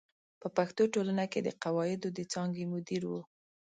[0.41, 3.13] په پښتو ټولنه کې د قواعدو د څانګې مدیر و.